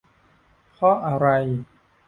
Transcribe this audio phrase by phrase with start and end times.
[0.71, 1.27] เพราะอะไร